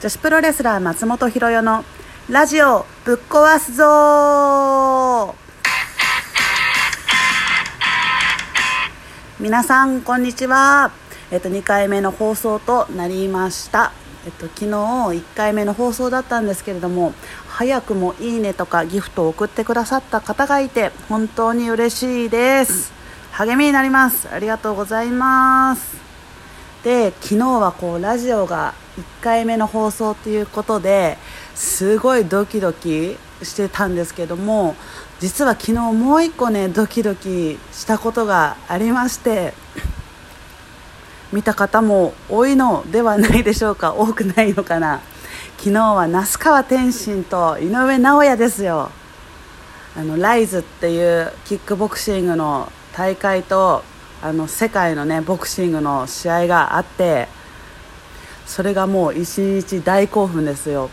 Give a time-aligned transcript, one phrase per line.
[0.00, 1.84] 女子プロレスラー松本ひろの
[2.30, 5.34] ラジオぶっ壊すぞ
[9.40, 10.92] 皆さんこんにちは。
[11.32, 13.90] えっと2回目の放送となりました。
[14.24, 17.12] えっと昨日1回目の放送だったんですけれども
[17.48, 22.92] 早くもいいねとかギフトを送ってくださった方がいて本当に嬉しいです。
[23.32, 24.28] 励みになります。
[24.32, 25.96] ありがとうございます。
[26.84, 31.16] で昨日はこうラジオが1回目の放送ということで
[31.54, 34.74] すごいドキドキしてたんですけども
[35.20, 39.54] 実は昨日もう一個ねドキドキしたことがありまして
[41.32, 43.94] 見た方も多いのではないでしょうか。
[43.94, 45.00] 多くないのかな。
[45.58, 48.90] 昨日は那須川天心と井上尚弥ですよ。
[49.94, 53.82] あのライズっていうキックボクシングの大会と
[54.22, 57.28] あの世界のねボクシングの試合があって
[58.48, 60.90] それがもう一日大興奮ですよ。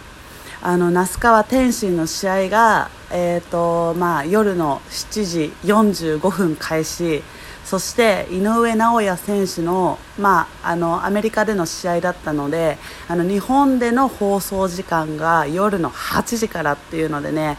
[0.62, 7.24] あの那須川天心の試合が、えーとまあ、夜の7時45分開始。
[7.64, 17.58] そして井上尚弥選手の,、まあ、あのアメリカでの試合だったのであの日本での放送時間が夜の8時からっていうのでね、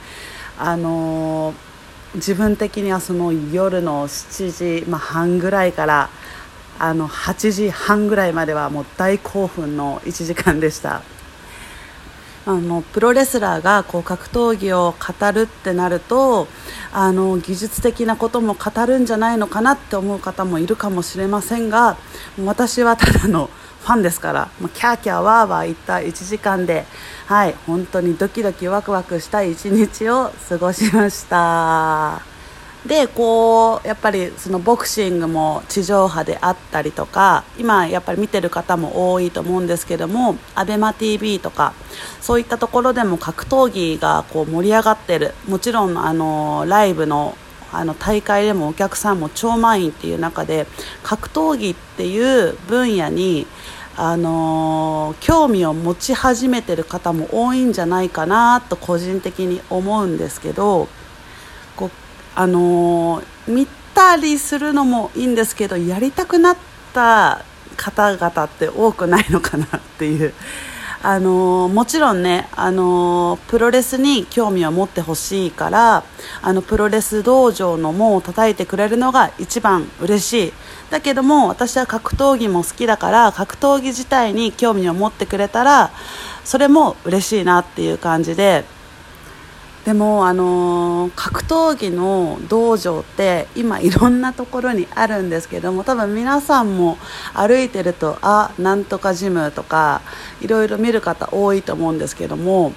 [0.59, 1.55] あのー、
[2.15, 6.09] 自分的にはその夜の7時、まあ、半ぐらいから
[6.79, 11.03] あの8時半ぐらいまではもう大興奮の1時間でした
[12.47, 16.47] あのプロレスラーがこう格闘技を語るってなると
[16.93, 21.97] あの技術的なことも語るんじゃないのかなって思う方もいるかもしれませんが
[22.45, 26.85] 私はただのファンですからもうキャーキャーワーワー言った1時間で、
[27.27, 32.36] はい、本当にドキドキワクワクした一日を過ごしました。
[32.87, 41.75] でこうやっぱりそのボクシングも地上波であったりとか今やっぱり見てる方も多いと思うんですけども ABEMATV とか
[42.21, 45.35] そういったところでも格闘技がこう盛り上がってる。
[45.49, 47.37] もちろんあのライブの
[47.73, 50.67] あの大会でもお客さんも超満員っていう中で
[51.03, 53.47] 格闘技っていう分野に
[53.97, 60.89] あのー、興味を持ち始めてる方も多いんじゃないかなと個人的に思うんですけど
[62.37, 66.57] あの、見たりするのもいいんですけどやりたくなっ
[66.93, 67.45] た
[67.77, 70.35] 方々って多くないのかなっていう。
[71.03, 76.05] あの、もちろんね、あの、プロレスに興味を持ってほしいから
[76.43, 80.53] あのプロレス道場の門を叩いてくれるのが一番嬉しい
[80.91, 85.91] だけども私は格闘技も好きだから格闘技自体に興味を持ってくれたら
[86.45, 88.65] それも嬉しいなっていう感じで
[89.87, 96.99] でもあのー、格闘技の道場って今いろんなところにあるんですけども多分皆さんも
[97.35, 100.03] 歩いてるとあなんとかジムとか
[100.43, 102.73] いろいろ見る方多いと思うんですけども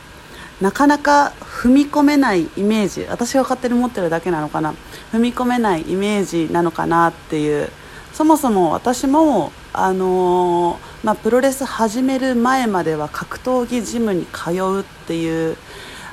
[0.61, 4.75] なかなか踏み込めないイメージ私が勝手に持ってるだけなのかな
[5.11, 7.69] 踏み込めないイメージなのかなっていう
[8.13, 15.57] そもそも私もあのー、まあ、プロレス始める前までは格闘技ジムに通うっていう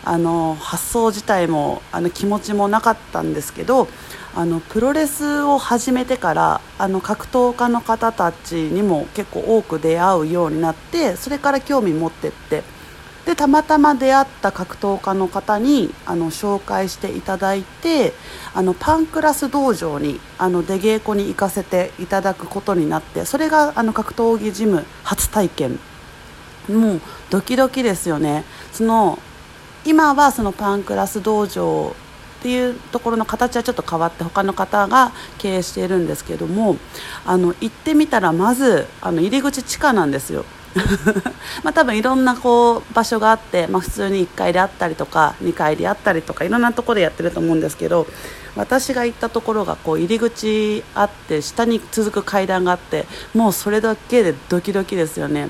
[0.07, 3.89] あの発想自体もあの気持ちもなかったんですけど
[4.37, 12.63] あのプロレスを始めてからあの格闘家の方たちにも結構多く出会うようになってそれから興味持ってって
[13.25, 18.13] でたまたま出会った格闘家の方にあの紹介していただいて
[18.55, 25.81] あのパンクラス道場にあの出稽古に行かせていただくことになってそれがあの格闘技ジム初体験。
[26.69, 27.01] もう
[27.31, 28.45] ドキドキですよね。
[28.73, 29.19] その
[29.87, 31.95] 今はそのパンクラス道場
[32.41, 36.77] っていうところの形はちょっと変わって他の方が経営しているんですけども
[37.25, 40.45] あの行ってみたらまずあの入り口地下なんですよ。
[41.65, 48.07] まあ多分いろんなこう場所があって、まあ、普通に1階であったりとか2階であったりとかいろんなところでやってると思うんですけど
[48.57, 55.49] 私が行ったところがこう入り口あって下に続く階段があってもうそれだけでドキドキですよね。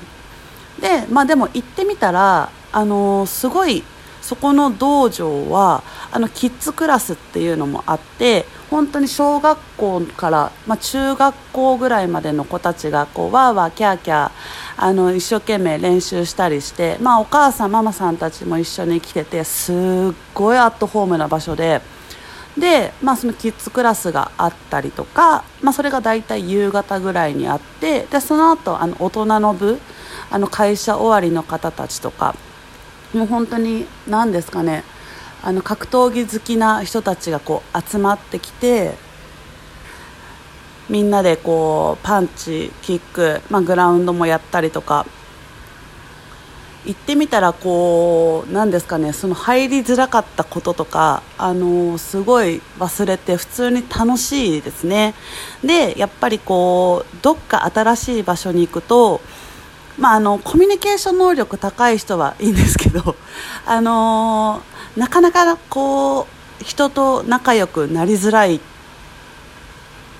[0.79, 3.83] でまあでも行ってみたらあのー、すごい
[4.27, 14.31] そこの道場はあのキッズクラスっていうのもあって本当に小学校から、まあ、中学校ぐらいまでの子たちがこうわーわーキャーキャー
[14.75, 19.75] あの一生懸命練習したりして、まあ、お母さんママさんたちも一緒に来ててすっ
[20.33, 21.79] ごいアットホームな場所で。
[22.57, 29.79] で、まあ、そのキッズクラスがあったりとか、まあ、それが大体夕方ぐらいにあってでその後あの大人の部
[30.31, 32.35] あの会社終わりの方たちとか
[33.13, 34.83] もう本当に何ですかね。
[35.43, 38.95] あの格闘技好きな人たちがこう集まってきて
[40.89, 45.05] みんなでこうパンチキック、まあ、グラウンドもやったりとか。
[46.85, 49.11] 行ってみたらこうなんですかね。
[49.11, 55.13] その入りづらかったこととかあのすごい忘れて普通に楽しいですね。
[55.61, 59.19] でやっぱりこうどっか新しい場所に行くと
[59.97, 63.15] まあ、あのコミュニケーション能力高い人はいいんですけど、
[63.65, 64.61] あの
[64.95, 66.27] なかなかこ
[66.61, 68.59] う人と仲良くなりづらい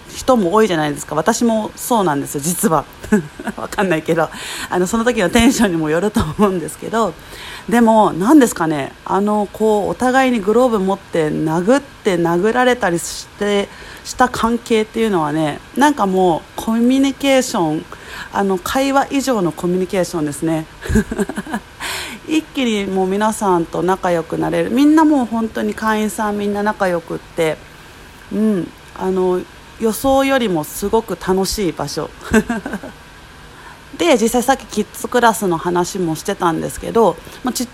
[0.10, 1.16] 人も多いじゃないですか。
[1.16, 2.86] 私もそうなんですよ実は。
[3.56, 4.30] わかんないけど。
[4.70, 7.14] あのその時のテンションにもよると思うんですけど。
[7.70, 8.94] でも何ですかね。
[9.06, 13.70] あのこうお互いにグローブ持って殴って殴られたりして
[14.04, 17.86] した関係っていうのはねなんかもうコミュニケーション
[18.32, 20.66] あの会話以上のコミュニケーションですね。
[22.28, 24.72] 一気にもう皆さんと仲良くなれる。
[24.72, 27.58] みんなもう本当に会員さんみんな仲良くって
[28.32, 29.42] うんあの
[29.80, 32.10] 予想よりもすごく楽しい場所。
[33.98, 37.68] で実際さっきキッズクラスの話もしてたんですけど、まあ、ち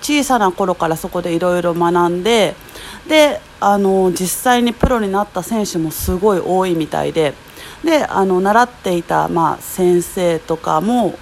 [0.00, 2.54] 小さな頃からそこでいろいろ学んで
[3.08, 7.34] であの実際にプロになった選手もすごい多いみたいで
[7.84, 11.18] であの習っていた、まあ、先生とかも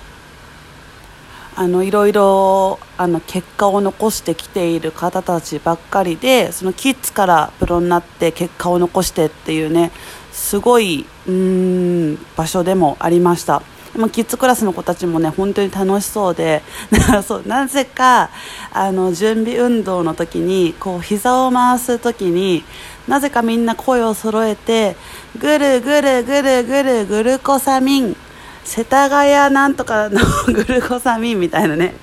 [1.59, 9.91] あのいろいろあの結果を残してきている方たちばっかりでそのキッズからプロになって結果を残してっていうね
[10.33, 13.63] すごいうん場所でもありました。
[13.97, 16.63] もキッズクラスの子たちもね本当に楽しそうで
[17.27, 18.31] そうなぜか
[18.73, 22.65] あの準備運動の時にこう膝を回す時に
[23.09, 24.97] なぜかみんな声を揃えて
[25.39, 28.17] ぐるぐるぐるぐるグルコサミン
[28.65, 31.95] 世田谷なんとかのグルコサミンみたいなね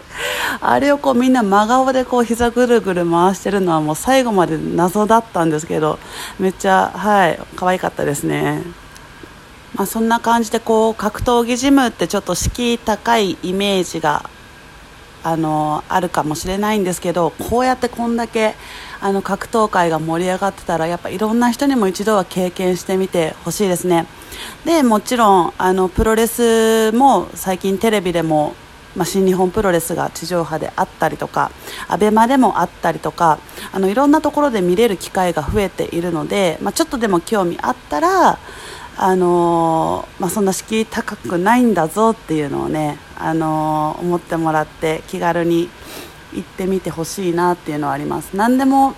[0.61, 5.99] あれをこうみんな真顔でこう膝ぐるぐる回してるのはもう最後まで謎だったんですけど
[6.39, 8.82] めっちゃはい可愛かったですね。
[9.75, 14.29] まあ、そんな感じでこう格闘技ジムってちょっと敷居高いイメージが
[15.23, 18.55] あのあるかもしれないんですけどこうやってこんだけ
[18.99, 24.05] あの格闘界が盛り上がってたらやっぱいろんな人にも一度は経験してみてほしいですね。
[24.65, 28.55] でもちろんあのプロレスも最近テレビでも
[28.95, 31.51] まあ、新日本プロレスが地上波であったりとか
[31.87, 33.39] ABEMA でもあったりとか
[33.71, 38.37] あのいろんなところで見れる機会が増えているので、まあ、ちょっとでも興味あったら、
[38.97, 45.69] あの、まあ、そんな敷居高くないんだぞっていうのをね、あの、思ってもらって気軽に
[46.33, 48.35] 行ってみてほしいなっていうのはあります。
[48.35, 48.95] 何でも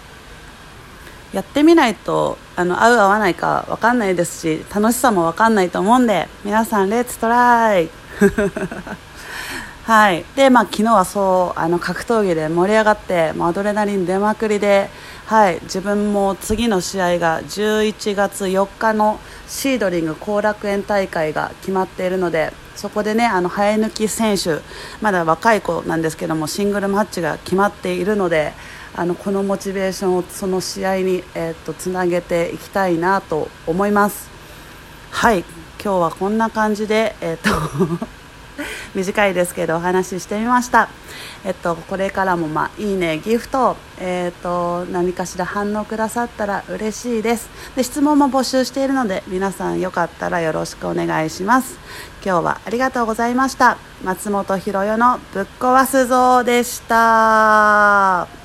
[1.35, 7.89] やってみないとあの合う合わないか分かんないですし楽しさも分かんないと思うんで皆さんレッツトライ
[9.83, 14.89] はいでまあ、昨日はそうあの格闘技で盛り上がってもうアドレナリン出まくりで、
[15.25, 24.59] はい、自分も次の試合が11月4日のシードリング後楽園大会が決まっているのでそこでねあの生え抜き選手
[25.01, 28.53] まだ若い子なんですけどもシングルマッチが決まっているので
[28.93, 34.29] あのこのモチベーションをその試合に、えー、っとつなげていきたいなと思います。
[35.09, 35.39] はい
[35.83, 38.05] 今日はこんな感じで、えー、っと
[38.95, 40.89] 短いですけどお話ししてみました。
[41.43, 47.83] えっと、これからも、まあ、いいね、ギフト、えっと、何かしら反応くださったら嬉しいですで。
[47.83, 51.77] 質問も募集しているので、皆さんよかったらよろしくお願いします。
[52.25, 53.77] 今日はありがとうございました。
[54.03, 58.44] 松本ひろのぶっ壊すぞでした。